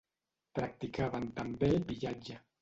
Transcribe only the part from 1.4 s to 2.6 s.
també el pillatge.